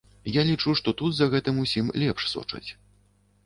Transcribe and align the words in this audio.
Я 0.35 0.45
лічу, 0.47 0.73
што 0.79 0.93
тут 1.03 1.11
за 1.19 1.29
гэтым 1.35 1.61
усім 1.67 1.93
лепш 2.05 2.21
сочаць. 2.35 2.67